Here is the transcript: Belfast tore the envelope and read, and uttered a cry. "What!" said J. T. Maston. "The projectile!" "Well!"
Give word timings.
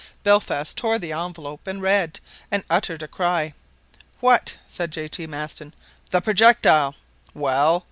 Belfast 0.23 0.75
tore 0.75 0.97
the 0.97 1.11
envelope 1.13 1.67
and 1.67 1.79
read, 1.79 2.19
and 2.49 2.63
uttered 2.71 3.03
a 3.03 3.07
cry. 3.07 3.53
"What!" 4.19 4.57
said 4.67 4.89
J. 4.89 5.07
T. 5.07 5.27
Maston. 5.27 5.75
"The 6.09 6.21
projectile!" 6.21 6.95
"Well!" 7.35 7.79